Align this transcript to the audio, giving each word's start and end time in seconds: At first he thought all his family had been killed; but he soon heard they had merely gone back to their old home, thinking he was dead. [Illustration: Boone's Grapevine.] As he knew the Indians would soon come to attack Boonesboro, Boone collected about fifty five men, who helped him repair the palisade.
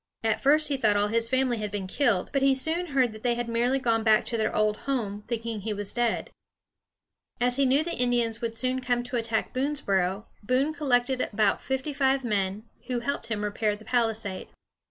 At 0.23 0.41
first 0.41 0.69
he 0.69 0.77
thought 0.77 0.95
all 0.97 1.09
his 1.09 1.29
family 1.29 1.57
had 1.57 1.69
been 1.69 1.85
killed; 1.85 2.31
but 2.33 2.41
he 2.41 2.55
soon 2.55 2.87
heard 2.87 3.21
they 3.21 3.35
had 3.35 3.47
merely 3.47 3.77
gone 3.77 4.01
back 4.03 4.25
to 4.25 4.35
their 4.35 4.55
old 4.55 4.77
home, 4.89 5.23
thinking 5.27 5.61
he 5.61 5.73
was 5.75 5.93
dead. 5.93 6.31
[Illustration: 7.39 7.39
Boone's 7.39 7.39
Grapevine.] 7.39 7.47
As 7.47 7.55
he 7.57 7.65
knew 7.67 7.83
the 7.99 8.03
Indians 8.03 8.41
would 8.41 8.55
soon 8.55 8.81
come 8.81 9.03
to 9.03 9.17
attack 9.17 9.53
Boonesboro, 9.53 10.25
Boone 10.41 10.73
collected 10.73 11.21
about 11.31 11.61
fifty 11.61 11.93
five 11.93 12.23
men, 12.23 12.63
who 12.87 13.01
helped 13.01 13.27
him 13.27 13.43
repair 13.43 13.75
the 13.75 13.85
palisade. 13.85 14.47